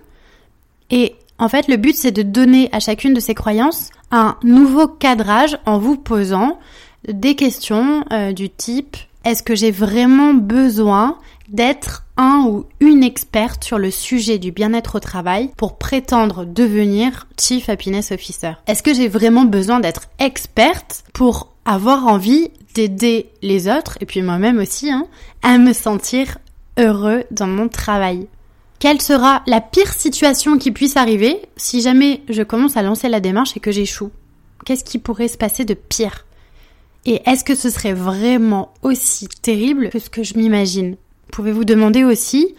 et 0.90 1.14
en 1.38 1.48
fait, 1.48 1.68
le 1.68 1.76
but, 1.76 1.94
c'est 1.94 2.12
de 2.12 2.22
donner 2.22 2.70
à 2.72 2.80
chacune 2.80 3.12
de 3.12 3.20
ces 3.20 3.34
croyances 3.34 3.90
un 4.10 4.36
nouveau 4.42 4.88
cadrage 4.88 5.58
en 5.66 5.78
vous 5.78 5.96
posant 5.96 6.58
des 7.08 7.34
questions 7.34 8.04
euh, 8.12 8.32
du 8.32 8.48
type 8.48 8.96
est-ce 9.26 9.42
que 9.42 9.56
j'ai 9.56 9.72
vraiment 9.72 10.34
besoin 10.34 11.18
d'être 11.48 12.04
un 12.16 12.44
ou 12.46 12.64
une 12.78 13.02
experte 13.02 13.64
sur 13.64 13.76
le 13.76 13.90
sujet 13.90 14.38
du 14.38 14.52
bien-être 14.52 14.94
au 14.94 15.00
travail 15.00 15.50
pour 15.56 15.78
prétendre 15.78 16.44
devenir 16.44 17.26
Chief 17.36 17.68
Happiness 17.68 18.12
Officer? 18.12 18.52
Est-ce 18.68 18.84
que 18.84 18.94
j'ai 18.94 19.08
vraiment 19.08 19.44
besoin 19.44 19.80
d'être 19.80 20.02
experte 20.20 21.02
pour 21.12 21.52
avoir 21.64 22.06
envie 22.06 22.50
d'aider 22.74 23.30
les 23.42 23.68
autres, 23.68 23.98
et 24.00 24.06
puis 24.06 24.22
moi-même 24.22 24.58
aussi, 24.58 24.92
hein, 24.92 25.08
à 25.42 25.58
me 25.58 25.72
sentir 25.72 26.38
heureux 26.78 27.24
dans 27.32 27.48
mon 27.48 27.68
travail? 27.68 28.28
Quelle 28.78 29.00
sera 29.00 29.42
la 29.46 29.62
pire 29.62 29.92
situation 29.92 30.58
qui 30.58 30.70
puisse 30.70 30.98
arriver 30.98 31.40
si 31.56 31.80
jamais 31.80 32.20
je 32.28 32.42
commence 32.42 32.76
à 32.76 32.82
lancer 32.82 33.08
la 33.08 33.20
démarche 33.20 33.56
et 33.56 33.60
que 33.60 33.72
j'échoue? 33.72 34.10
Qu'est-ce 34.66 34.84
qui 34.84 34.98
pourrait 34.98 35.28
se 35.28 35.38
passer 35.38 35.64
de 35.64 35.74
pire? 35.74 36.26
Et 37.06 37.22
est-ce 37.24 37.44
que 37.44 37.54
ce 37.54 37.70
serait 37.70 37.94
vraiment 37.94 38.74
aussi 38.82 39.28
terrible 39.28 39.88
que 39.90 39.98
ce 39.98 40.10
que 40.10 40.22
je 40.22 40.36
m'imagine? 40.36 40.96
Pouvez-vous 41.32 41.64
demander 41.64 42.04
aussi, 42.04 42.54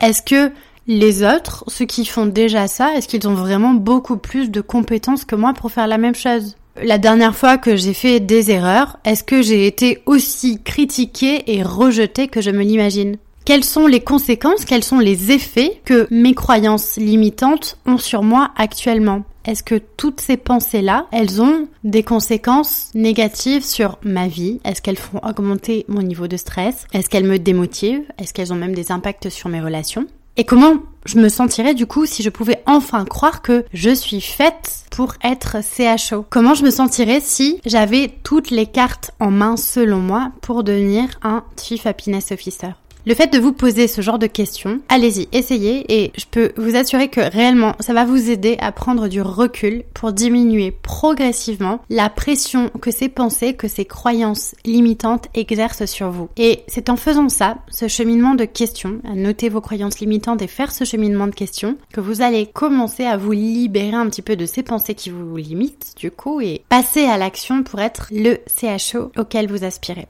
est-ce 0.00 0.22
que 0.22 0.50
les 0.88 1.22
autres, 1.22 1.64
ceux 1.68 1.84
qui 1.84 2.06
font 2.06 2.26
déjà 2.26 2.66
ça, 2.66 2.96
est-ce 2.96 3.06
qu'ils 3.06 3.28
ont 3.28 3.34
vraiment 3.34 3.74
beaucoup 3.74 4.16
plus 4.16 4.50
de 4.50 4.60
compétences 4.60 5.24
que 5.24 5.36
moi 5.36 5.52
pour 5.52 5.70
faire 5.70 5.86
la 5.86 5.98
même 5.98 6.14
chose? 6.14 6.56
La 6.82 6.98
dernière 6.98 7.36
fois 7.36 7.58
que 7.58 7.76
j'ai 7.76 7.94
fait 7.94 8.18
des 8.18 8.50
erreurs, 8.50 8.98
est-ce 9.04 9.22
que 9.22 9.42
j'ai 9.42 9.66
été 9.66 10.02
aussi 10.06 10.60
critiquée 10.62 11.54
et 11.54 11.62
rejetée 11.62 12.26
que 12.26 12.40
je 12.40 12.50
me 12.50 12.64
l'imagine? 12.64 13.16
Quelles 13.44 13.64
sont 13.64 13.88
les 13.88 14.00
conséquences, 14.00 14.64
quels 14.64 14.84
sont 14.84 15.00
les 15.00 15.32
effets 15.32 15.80
que 15.84 16.06
mes 16.10 16.34
croyances 16.34 16.96
limitantes 16.96 17.76
ont 17.86 17.98
sur 17.98 18.22
moi 18.22 18.52
actuellement? 18.56 19.22
Est-ce 19.44 19.64
que 19.64 19.74
toutes 19.96 20.20
ces 20.20 20.36
pensées-là, 20.36 21.06
elles 21.10 21.42
ont 21.42 21.66
des 21.82 22.04
conséquences 22.04 22.90
négatives 22.94 23.64
sur 23.64 23.98
ma 24.04 24.28
vie? 24.28 24.60
Est-ce 24.64 24.80
qu'elles 24.80 24.96
font 24.96 25.18
augmenter 25.24 25.84
mon 25.88 26.02
niveau 26.02 26.28
de 26.28 26.36
stress? 26.36 26.86
Est-ce 26.92 27.10
qu'elles 27.10 27.26
me 27.26 27.40
démotivent? 27.40 28.04
Est-ce 28.18 28.32
qu'elles 28.32 28.52
ont 28.52 28.56
même 28.56 28.76
des 28.76 28.92
impacts 28.92 29.28
sur 29.28 29.48
mes 29.48 29.60
relations? 29.60 30.06
Et 30.36 30.44
comment 30.44 30.76
je 31.04 31.18
me 31.18 31.28
sentirais 31.28 31.74
du 31.74 31.86
coup 31.86 32.06
si 32.06 32.22
je 32.22 32.30
pouvais 32.30 32.62
enfin 32.64 33.04
croire 33.04 33.42
que 33.42 33.64
je 33.74 33.90
suis 33.90 34.22
faite 34.22 34.84
pour 34.90 35.14
être 35.22 35.56
CHO 35.62 36.24
Comment 36.30 36.54
je 36.54 36.64
me 36.64 36.70
sentirais 36.70 37.20
si 37.20 37.60
j'avais 37.66 38.14
toutes 38.22 38.50
les 38.50 38.66
cartes 38.66 39.10
en 39.20 39.30
main 39.30 39.56
selon 39.56 39.98
moi 39.98 40.30
pour 40.40 40.64
devenir 40.64 41.08
un 41.22 41.44
Chief 41.60 41.84
Happiness 41.86 42.32
Officer? 42.32 42.70
Le 43.04 43.14
fait 43.14 43.32
de 43.32 43.38
vous 43.38 43.52
poser 43.52 43.88
ce 43.88 44.00
genre 44.00 44.18
de 44.18 44.26
questions, 44.26 44.80
allez-y, 44.88 45.28
essayez 45.32 45.84
et 45.88 46.12
je 46.16 46.24
peux 46.30 46.52
vous 46.56 46.76
assurer 46.76 47.08
que 47.08 47.20
réellement 47.20 47.74
ça 47.80 47.94
va 47.94 48.04
vous 48.04 48.30
aider 48.30 48.56
à 48.60 48.70
prendre 48.72 49.08
du 49.08 49.20
recul 49.20 49.82
pour 49.94 50.12
diminuer 50.12 50.70
progressivement 50.70 51.80
la 51.90 52.08
pression 52.08 52.70
que 52.80 52.90
ces 52.90 53.08
pensées, 53.08 53.54
que 53.54 53.68
ces 53.68 53.84
croyances 53.84 54.54
limitantes 54.64 55.28
exercent 55.34 55.86
sur 55.86 56.10
vous. 56.10 56.28
Et 56.36 56.60
c'est 56.68 56.90
en 56.90 56.96
faisant 56.96 57.28
ça, 57.28 57.58
ce 57.70 57.88
cheminement 57.88 58.34
de 58.34 58.44
questions, 58.44 59.00
à 59.04 59.14
noter 59.14 59.48
vos 59.48 59.60
croyances 59.60 60.00
limitantes 60.00 60.42
et 60.42 60.46
faire 60.46 60.72
ce 60.72 60.84
cheminement 60.84 61.26
de 61.26 61.34
questions, 61.34 61.76
que 61.92 62.00
vous 62.00 62.22
allez 62.22 62.46
commencer 62.46 63.04
à 63.04 63.16
vous 63.16 63.32
libérer 63.32 63.94
un 63.94 64.08
petit 64.08 64.22
peu 64.22 64.36
de 64.36 64.46
ces 64.46 64.62
pensées 64.62 64.94
qui 64.94 65.10
vous 65.10 65.36
limitent 65.36 65.94
du 65.96 66.10
coup 66.10 66.40
et 66.40 66.62
passer 66.68 67.04
à 67.04 67.18
l'action 67.18 67.62
pour 67.62 67.80
être 67.80 68.08
le 68.10 68.38
CHO 68.46 69.10
auquel 69.16 69.48
vous 69.48 69.64
aspirez. 69.64 70.06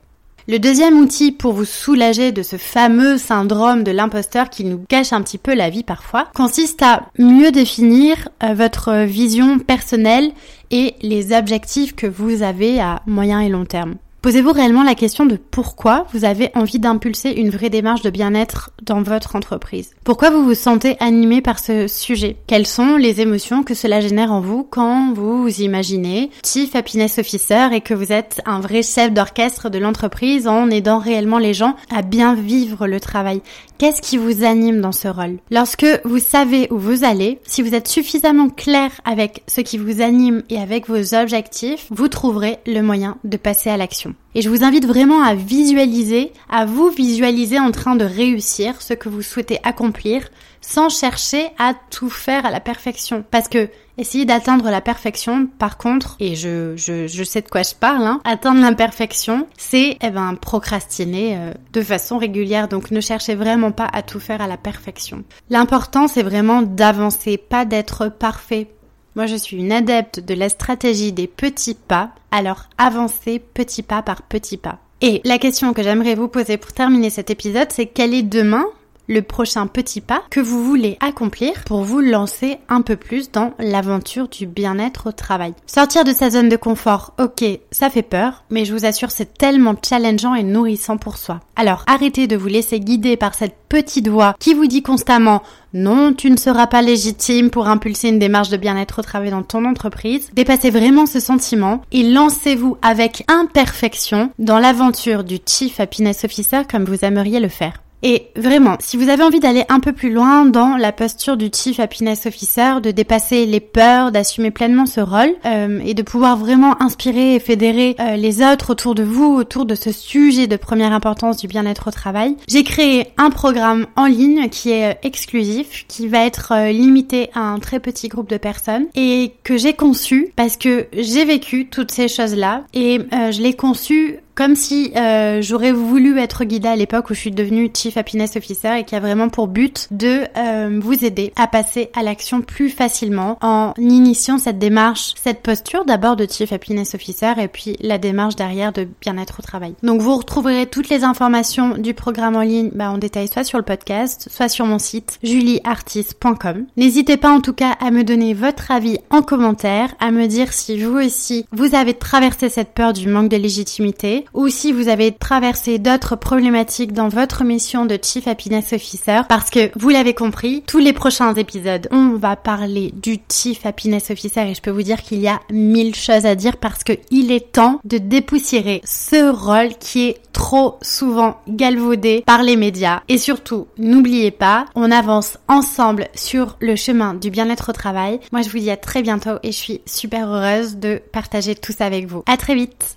Le 0.49 0.59
deuxième 0.59 0.99
outil 0.99 1.31
pour 1.31 1.53
vous 1.53 1.65
soulager 1.65 2.33
de 2.33 2.43
ce 2.43 2.57
fameux 2.57 3.17
syndrome 3.17 3.85
de 3.85 3.93
l'imposteur 3.93 4.51
qui 4.51 4.65
nous 4.65 4.85
cache 4.89 5.13
un 5.13 5.23
petit 5.23 5.39
peu 5.39 5.55
la 5.55 5.71
vie 5.71 5.85
parfois 5.85 6.27
consiste 6.35 6.83
à 6.83 7.07
mieux 7.17 7.53
définir 7.53 8.29
euh, 8.43 8.53
votre 8.53 9.05
vision 9.05 9.61
personnelle 9.61 10.33
et 10.73 10.97
les 11.01 11.33
objectifs 11.33 11.95
que 11.95 12.09
vous 12.09 12.43
avez 12.43 12.81
à 12.81 13.03
moyen 13.07 13.39
et 13.39 13.49
long 13.49 13.65
terme. 13.65 13.95
Posez-vous 14.23 14.53
réellement 14.53 14.85
la 14.85 14.95
question 14.95 15.27
de 15.27 15.37
pourquoi 15.37 16.07
vous 16.13 16.25
avez 16.25 16.53
envie 16.55 16.79
d'impulser 16.79 17.31
une 17.31 17.51
vraie 17.51 17.71
démarche 17.71 18.03
de 18.03 18.11
bien-être 18.11 18.71
dans 18.81 19.03
votre 19.03 19.35
entreprise? 19.35 19.91
Pourquoi 20.05 20.31
vous 20.31 20.45
vous 20.45 20.55
sentez 20.55 20.97
animé 21.01 21.43
par 21.43 21.59
ce 21.59 21.89
sujet? 21.89 22.37
Quelles 22.47 22.69
sont 22.69 22.97
les 22.97 23.21
émotions 23.21 23.65
que 23.65 23.75
cela 23.75 24.01
génère 24.01 24.31
en 24.31 24.41
vous 24.41 24.63
quand 24.63 25.13
vous 25.13 25.43
vous 25.43 25.61
imaginez 25.61 26.31
Chief 26.45 26.77
Happiness 26.77 27.19
Officer 27.19 27.71
et 27.73 27.81
que 27.81 27.95
vous 27.95 28.13
êtes 28.13 28.41
un 28.47 28.61
vrai 28.61 28.83
chef 28.83 29.13
d'orchestre 29.13 29.71
de 29.71 29.81
l'entreprise 29.81 30.47
en 30.47 30.71
aidant 30.71 31.01
réellement 31.01 31.39
les 31.39 31.53
gens 31.53 31.75
à 31.91 32.03
bien 32.03 32.37
vivre 32.37 32.87
le 32.87 33.01
travail 33.01 33.43
Qu'est-ce 33.83 34.01
qui 34.01 34.19
vous 34.19 34.45
anime 34.45 34.81
dans 34.81 34.93
ce 34.93 35.09
rôle? 35.09 35.39
Lorsque 35.51 35.85
vous 36.05 36.21
savez 36.21 36.69
où 36.71 36.79
vous 36.79 37.03
allez, 37.03 37.41
si 37.43 37.63
vous 37.63 37.75
êtes 37.75 37.89
suffisamment 37.89 38.49
clair 38.49 38.93
avec 39.05 39.43
ce 39.49 39.61
qui 39.61 39.77
vous 39.77 40.01
anime 40.01 40.45
et 40.51 40.61
avec 40.61 40.89
vos 40.89 41.17
objectifs, 41.17 41.89
vous 41.91 42.07
trouverez 42.07 42.59
le 42.69 42.81
moyen 42.81 43.19
de 43.25 43.37
passer 43.37 43.71
à 43.71 43.77
l'action. 43.77 44.12
Et 44.35 44.41
je 44.41 44.49
vous 44.49 44.65
invite 44.65 44.87
vraiment 44.87 45.23
à 45.23 45.35
visualiser, 45.35 46.33
à 46.49 46.65
vous 46.65 46.89
visualiser 46.89 47.59
en 47.59 47.71
train 47.71 47.97
de 47.97 48.05
réussir 48.05 48.81
ce 48.81 48.95
que 48.95 49.09
vous 49.09 49.23
souhaitez 49.23 49.59
accomplir 49.63 50.29
sans 50.63 50.89
chercher 50.89 51.51
à 51.59 51.75
tout 51.91 52.09
faire 52.09 52.47
à 52.47 52.51
la 52.51 52.61
perfection. 52.61 53.25
Parce 53.31 53.49
que 53.49 53.69
essayer 53.99 54.25
d'atteindre 54.25 54.71
la 54.71 54.81
perfection, 54.81 55.49
par 55.59 55.77
contre, 55.77 56.17
et 56.19 56.35
je, 56.35 56.75
je, 56.77 57.25
sais 57.25 57.43
de 57.43 57.49
quoi 57.49 57.63
je 57.63 57.75
parle, 57.75 58.05
hein, 58.05 58.21
atteindre 58.25 58.61
l'imperfection, 58.61 59.47
c'est 59.59 59.99
eh 60.01 60.11
ben, 60.11 60.35
procrastiner 60.37 61.37
euh, 61.37 61.53
de 61.73 61.83
façon 61.83 62.17
régulière. 62.17 62.69
Donc 62.69 62.91
ne 62.91 63.01
cherchez 63.01 63.35
vraiment 63.35 63.73
pas 63.73 63.89
à 63.93 64.03
tout 64.03 64.21
faire 64.21 64.41
à 64.41 64.47
la 64.47 64.57
perfection. 64.57 65.25
L'important, 65.51 66.09
c'est 66.09 66.23
vraiment 66.23 66.63
d'avancer, 66.63 67.37
pas 67.37 67.65
d'être 67.65 68.09
parfait. 68.09 68.69
Moi, 69.15 69.27
je 69.27 69.37
suis 69.37 69.59
une 69.59 69.73
adepte 69.73 70.21
de 70.21 70.35
la 70.35 70.49
stratégie 70.49 71.13
des 71.13 71.27
petits 71.27 71.75
pas, 71.75 72.11
alors 72.31 72.65
avancez 72.79 73.39
petit 73.39 73.83
pas 73.83 74.03
par 74.03 74.23
petit 74.23 74.57
pas. 74.57 74.79
Et 75.03 75.21
la 75.25 75.39
question 75.39 75.73
que 75.73 75.83
j'aimerais 75.83 76.15
vous 76.15 76.29
poser 76.29 76.57
pour 76.57 76.73
terminer 76.73 77.11
cet 77.11 77.29
épisode, 77.29 77.71
c'est 77.71 77.87
quel 77.87 78.15
est 78.15 78.23
demain 78.23 78.65
le 79.09 79.23
prochain 79.23 79.67
petit 79.67 80.01
pas 80.01 80.23
que 80.31 80.41
vous 80.41 80.65
voulez 80.65 80.97
accomplir 81.01 81.65
pour 81.65 81.83
vous 81.83 82.01
lancer 82.01 82.59
un 82.69 82.83
peu 82.83 82.97
plus 82.97 83.31
dans 83.31 83.53
l'aventure 83.59 84.29
du 84.29 84.47
bien-être 84.47 85.09
au 85.09 85.13
travail. 85.13 85.55
Sortir 85.67 86.05
de 86.05 86.13
sa 86.13 86.31
zone 86.31 86.49
de 86.49 86.57
confort, 86.57 87.13
ok, 87.19 87.45
ça 87.71 87.91
fait 87.91 88.03
peur, 88.03 88.45
mais 88.51 88.65
je 88.65 88.73
vous 88.73 88.85
assure 88.85 89.11
c'est 89.11 89.35
tellement 89.37 89.75
challengeant 89.83 90.35
et 90.35 90.43
nourrissant 90.43 90.97
pour 90.97 91.17
soi. 91.17 91.41
Alors 91.57 91.85
arrêtez 91.87 92.27
de 92.27 92.37
vous 92.37 92.49
laisser 92.49 92.81
guider 92.81 93.17
par 93.17 93.35
cette 93.35 93.57
petite 93.69 94.09
voix 94.09 94.35
qui 94.39 94.55
vous 94.55 94.67
dit 94.67 94.83
constamment 94.83 95.43
non, 95.75 96.13
tu 96.13 96.31
ne 96.31 96.37
seras 96.37 96.67
pas 96.67 96.83
légitime 96.83 97.49
pour 97.49 97.67
impulser 97.67 98.09
une 98.09 98.19
démarche 98.19 98.51
de 98.51 98.59
bien-être 98.59 98.99
au 98.99 99.03
travail 99.03 99.31
dans 99.31 99.43
ton 99.43 99.65
entreprise. 99.65 100.29
Dépassez 100.35 100.69
vraiment 100.69 101.07
ce 101.07 101.19
sentiment 101.19 101.81
et 101.93 102.03
lancez-vous 102.03 102.77
avec 102.83 103.25
imperfection 103.29 104.31
dans 104.39 104.59
l'aventure 104.59 105.25
du 105.25 105.39
Chief 105.47 105.81
Happiness 105.81 106.25
Officer 106.25 106.63
comme 106.71 106.85
vous 106.85 107.05
aimeriez 107.05 107.41
le 107.41 107.49
faire. 107.49 107.81
Et 108.03 108.27
vraiment, 108.37 108.77
si 108.81 108.97
vous 108.97 109.09
avez 109.09 109.23
envie 109.23 109.39
d'aller 109.39 109.65
un 109.69 109.79
peu 109.79 109.93
plus 109.93 110.13
loin 110.13 110.45
dans 110.45 110.77
la 110.77 110.91
posture 110.91 111.37
du 111.37 111.51
Chief 111.55 111.79
Happiness 111.79 112.27
Officer, 112.27 112.81
de 112.83 112.91
dépasser 112.91 113.47
les 113.47 113.61
peurs, 113.61 114.11
d'assumer 114.11 114.51
pleinement 114.51 114.87
ce 114.87 115.01
rôle 115.01 115.35
euh, 115.47 115.81
et 115.85 115.95
de 115.95 116.03
pouvoir 116.03 116.37
vraiment 116.37 116.81
inspirer 116.83 117.37
et 117.37 117.39
fédérer 117.39 117.95
euh, 118.01 118.17
les 118.17 118.43
autres 118.43 118.71
autour 118.71 118.97
de 118.97 119.05
vous, 119.05 119.35
autour 119.37 119.67
de 119.67 119.77
ce 119.77 119.93
sujet 119.93 120.49
de 120.49 120.57
première 120.57 120.93
importance 120.93 121.37
du 121.37 121.47
bien-être 121.47 121.89
au 121.89 121.91
travail, 121.93 122.37
j'ai 122.49 122.65
créé 122.65 123.07
un 123.19 123.31
programme 123.31 123.87
en 123.95 124.07
ligne 124.07 124.49
qui 124.49 124.71
est 124.71 124.93
euh, 124.93 124.99
exclusif, 125.05 125.85
qui 125.87 126.09
va 126.09 126.25
être 126.25 126.71
limité 126.71 127.31
à 127.35 127.41
un 127.41 127.61
très 127.61 127.79
petit 127.79 128.09
groupe 128.09 128.29
de 128.29 128.37
personnes 128.37 128.87
et 128.97 129.33
que 129.45 129.57
j'ai 129.57 129.75
conçu 129.75 130.33
parce 130.35 130.57
que 130.57 130.87
j'ai 130.93 131.25
vécu 131.25 131.69
toutes 131.69 131.93
ces 131.93 132.09
choses-là 132.09 132.65
et 132.75 132.99
je 133.13 133.43
l'ai 133.43 133.55
conçu 133.55 134.19
comme 134.35 134.57
si 134.57 134.93
euh, 134.97 135.43
j'aurais 135.43 135.73
voulu 135.73 136.19
être 136.19 136.45
guidée 136.45 136.69
à 136.69 136.77
l'époque 136.77 137.11
où 137.11 137.15
je 137.15 137.21
suis 137.21 137.31
devenue 137.31 137.71
Chief 137.75 137.97
Happiness 137.97 138.37
Officer 138.37 138.79
et 138.79 138.85
qui 138.85 138.95
a 138.95 139.01
vraiment 139.01 139.29
pour 139.29 139.49
but 139.49 139.89
de 139.91 140.25
euh, 140.37 140.79
vous 140.81 141.05
aider 141.05 141.33
à 141.37 141.47
passer 141.47 141.91
à 141.95 142.03
l'action 142.03 142.41
plus 142.41 142.71
facilement 142.71 143.39
en 143.43 143.75
initiant 143.79 144.39
cette 144.39 144.59
démarche, 144.59 145.15
cette 145.23 145.43
posture 145.43 145.85
d'abord 145.85 146.17
de 146.17 146.27
Chief 146.29 146.53
Happiness 146.53 146.95
Officer 146.95 147.33
et 147.39 147.49
puis 147.49 147.77
la 147.81 147.99
démarche 147.99 148.37
derrière 148.37 148.73
de 148.73 148.89
bien-être 149.01 149.41
au 149.41 149.43
travail. 149.43 149.75
Donc 149.83 150.01
vous 150.01 150.17
retrouverez 150.17 150.67
toutes 150.67 150.89
les 150.89 151.05
informations 151.05 151.77
du 151.77 151.95
programme 151.95 152.37
en 152.37 152.43
ligne 152.43 152.71
bah, 152.75 152.91
en 152.91 152.99
détail 152.99 153.29
soit 153.29 153.45
sur 153.45 153.59
le 153.59 153.65
podcast, 153.65 154.29
soit 154.31 154.49
sur 154.49 154.67
mon 154.67 154.79
site 154.79 155.19
julieartist.com. 155.23 156.67
N'hésitez 156.77 157.17
pas 157.17 157.31
en 157.31 157.41
tout 157.41 157.53
cas 157.53 157.73
à 157.81 157.91
me 157.91 158.05
donner 158.05 158.35
votre 158.35 158.71
avis 158.71 158.99
en 159.11 159.23
commentaire, 159.23 159.95
à 160.01 160.11
me 160.11 160.27
dire 160.27 160.53
si 160.53 160.83
vous 160.83 160.99
aussi 160.99 161.47
vous 161.53 161.75
avez 161.75 161.95
traversé 161.95 162.49
cette 162.49 162.73
peur 162.73 162.93
du 162.93 163.09
manque 163.09 163.29
de 163.29 163.37
légitimité 163.37 164.22
ou 164.35 164.49
si 164.49 164.73
vous 164.73 164.89
avez 164.89 165.13
traversé 165.13 165.79
d'autres 165.79 166.17
problématiques 166.17 166.93
dans 166.93 167.09
votre 167.09 167.45
mission 167.45 167.87
de 167.87 167.99
Chief 168.03 168.27
Happiness 168.27 168.73
Officer 168.73 169.21
parce 169.29 169.51
que 169.51 169.71
vous 169.79 169.89
l'avez 169.91 170.15
compris, 170.15 170.63
tous 170.67 170.79
les 170.79 170.93
prochains 170.93 171.35
épisodes, 171.35 171.89
on 171.91 172.17
va 172.17 172.37
parler 172.37 172.93
du 172.95 173.19
Chief 173.31 173.65
Happiness 173.65 174.11
Officer 174.11 174.49
et 174.49 174.55
je 174.55 174.63
peux 174.63 174.71
vous 174.71 174.83
dire 174.83 175.03
qu'il 175.03 175.21
y 175.21 175.29
a 175.29 175.41
mille 175.51 175.95
choses 175.95 176.27
à 176.27 176.35
dire 176.35 176.57
parce 176.57 176.85
que 176.85 176.93
il 177.11 177.31
est 177.31 177.53
temps 177.53 177.81
de 177.85 177.99
dépoussiérer 177.99 178.81
ce 178.85 179.31
rôle 179.31 179.77
qui 179.79 180.09
est 180.09 180.17
trop 180.33 180.79
souvent 180.83 181.37
galvaudé 181.49 182.23
par 182.27 182.43
les 182.43 182.57
médias. 182.57 183.03
Et 183.09 183.19
surtout, 183.19 183.67
n'oubliez 183.79 184.31
pas, 184.31 184.67
on 184.75 184.91
avance 184.91 185.39
ensemble 185.49 186.09
sur 186.15 186.57
le 186.61 186.77
chemin 186.77 187.15
du 187.15 187.31
bien-être 187.31 187.71
au 187.71 187.73
travail. 187.73 188.21
Moi, 188.33 188.43
je 188.43 188.51
vous 188.51 188.59
dis 188.59 188.71
à 188.71 188.77
très 188.77 189.03
bientôt 189.03 189.39
et 189.43 189.53
je 189.53 189.57
suis 189.57 189.81
super 189.87 190.29
heureuse 190.29 190.77
de 190.77 191.01
partager 191.13 191.55
tout 191.55 191.73
ça 191.73 191.87
avec 191.87 192.07
vous. 192.07 192.23
À 192.27 192.37
très 192.37 192.55
vite! 192.55 192.97